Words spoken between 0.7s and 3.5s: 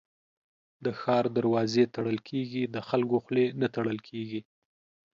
د ښار دروازې تړل کېږي، د خلکو خولې